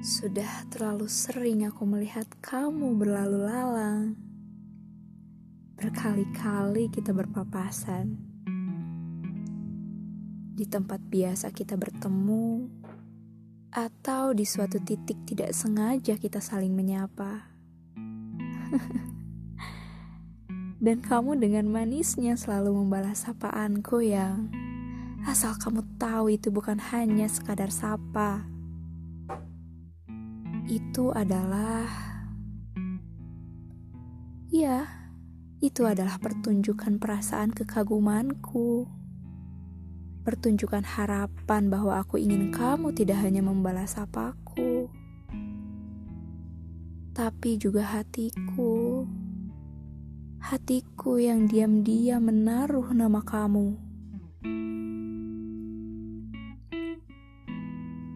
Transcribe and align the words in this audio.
Sudah 0.00 0.64
terlalu 0.72 1.12
sering 1.12 1.68
aku 1.68 1.84
melihat 1.84 2.24
kamu 2.40 2.96
berlalu 2.96 3.44
lalang. 3.44 4.16
Berkali-kali 5.76 6.88
kita 6.88 7.12
berpapasan. 7.12 8.16
Di 10.56 10.64
tempat 10.64 11.04
biasa 11.04 11.52
kita 11.52 11.76
bertemu, 11.76 12.64
atau 13.76 14.32
di 14.32 14.48
suatu 14.48 14.80
titik 14.80 15.20
tidak 15.28 15.52
sengaja 15.52 16.16
kita 16.16 16.40
saling 16.40 16.72
menyapa. 16.72 17.52
Dan 20.80 21.04
kamu 21.04 21.36
dengan 21.36 21.68
manisnya 21.68 22.40
selalu 22.40 22.72
membalas 22.72 23.28
sapaanku 23.28 24.00
yang 24.00 24.48
asal 25.28 25.52
kamu 25.60 25.84
tahu 26.00 26.32
itu 26.32 26.48
bukan 26.48 26.80
hanya 26.80 27.28
sekadar 27.28 27.68
sapa 27.68 28.48
itu 30.70 31.10
adalah 31.10 31.90
ya, 34.54 34.86
itu 35.58 35.82
adalah 35.82 36.22
pertunjukan 36.22 37.02
perasaan 37.02 37.50
kekagumanku. 37.50 38.86
Pertunjukan 40.22 40.86
harapan 40.86 41.66
bahwa 41.66 41.98
aku 41.98 42.22
ingin 42.22 42.54
kamu 42.54 42.94
tidak 42.94 43.18
hanya 43.18 43.42
membalas 43.42 43.98
apaku, 43.98 44.86
tapi 47.18 47.58
juga 47.58 47.82
hatiku. 47.98 49.10
Hatiku 50.40 51.18
yang 51.18 51.50
diam-diam 51.50 52.30
menaruh 52.30 52.94
nama 52.94 53.20
kamu. 53.26 53.74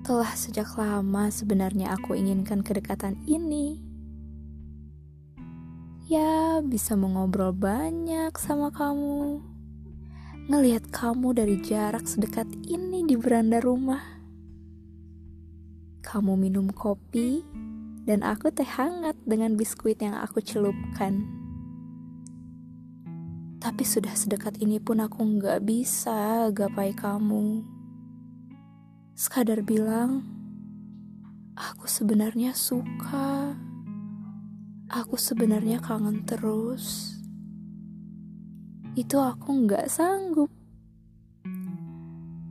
Telah 0.04 0.36
sejak 0.36 0.76
lama 0.76 1.32
sebenarnya 1.32 1.96
aku 1.96 2.12
inginkan 2.12 2.60
kedekatan 2.60 3.16
ini. 3.24 3.80
Ya, 6.04 6.60
bisa 6.60 6.92
mengobrol 6.92 7.56
banyak 7.56 8.36
sama 8.36 8.68
kamu. 8.68 9.40
Ngelihat 10.52 10.92
kamu 10.92 11.32
dari 11.32 11.56
jarak 11.64 12.04
sedekat 12.04 12.44
ini 12.68 13.08
di 13.08 13.16
beranda 13.16 13.64
rumah. 13.64 14.04
Kamu 16.04 16.36
minum 16.36 16.68
kopi, 16.68 17.40
dan 18.04 18.20
aku 18.20 18.52
teh 18.52 18.68
hangat 18.68 19.16
dengan 19.24 19.56
biskuit 19.56 19.96
yang 20.04 20.20
aku 20.20 20.44
celupkan. 20.44 21.24
Tapi 23.56 23.84
sudah 23.88 24.12
sedekat 24.12 24.60
ini 24.60 24.76
pun 24.84 25.00
aku 25.00 25.24
nggak 25.24 25.64
bisa 25.64 26.52
gapai 26.52 26.92
kamu 26.92 27.73
sekadar 29.14 29.62
bilang, 29.62 30.26
"Aku 31.54 31.86
sebenarnya 31.86 32.50
suka, 32.50 33.54
aku 34.90 35.14
sebenarnya 35.14 35.78
kangen 35.78 36.26
terus." 36.26 37.14
Itu 38.94 39.22
aku 39.22 39.66
nggak 39.66 39.86
sanggup. 39.90 40.50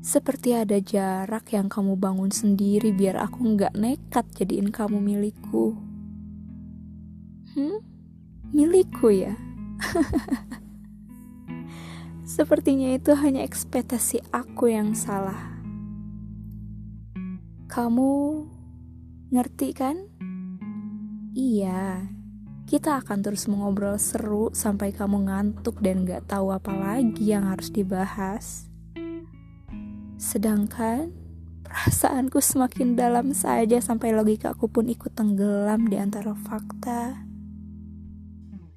Seperti 0.03 0.51
ada 0.51 0.79
jarak 0.83 1.55
yang 1.55 1.71
kamu 1.71 1.95
bangun 1.95 2.27
sendiri 2.27 2.91
biar 2.91 3.15
aku 3.15 3.55
nggak 3.55 3.75
nekat 3.79 4.27
jadiin 4.35 4.67
kamu 4.67 4.99
milikku. 4.99 5.79
Hmm? 7.55 7.79
Milikku 8.51 9.15
ya? 9.15 9.39
Sepertinya 12.35 12.91
itu 12.91 13.15
hanya 13.15 13.47
ekspektasi 13.47 14.19
aku 14.35 14.67
yang 14.71 14.91
salah. 14.91 15.52
Kamu 17.73 18.45
ngerti 19.33 19.73
kan? 19.73 19.97
Iya, 21.33 22.05
kita 22.69 23.01
akan 23.01 23.25
terus 23.25 23.49
mengobrol 23.49 23.97
seru 23.97 24.53
sampai 24.53 24.93
kamu 24.93 25.25
ngantuk 25.25 25.81
dan 25.81 26.05
gak 26.05 26.29
tahu 26.29 26.53
apa 26.53 26.69
lagi 26.69 27.33
yang 27.33 27.49
harus 27.49 27.73
dibahas. 27.73 28.69
Sedangkan 30.21 31.17
perasaanku 31.65 32.37
semakin 32.45 32.93
dalam 32.93 33.33
saja 33.33 33.81
sampai 33.81 34.13
logikaku 34.13 34.69
pun 34.69 34.85
ikut 34.85 35.09
tenggelam 35.17 35.89
di 35.89 35.97
antara 35.97 36.37
fakta 36.37 37.25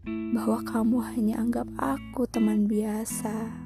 bahwa 0.08 0.64
kamu 0.64 0.96
hanya 1.12 1.44
anggap 1.44 1.68
aku 1.76 2.24
teman 2.24 2.64
biasa. 2.64 3.65